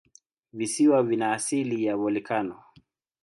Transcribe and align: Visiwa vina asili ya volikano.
Visiwa 0.53 1.03
vina 1.03 1.31
asili 1.33 1.83
ya 1.85 1.97
volikano. 1.97 2.63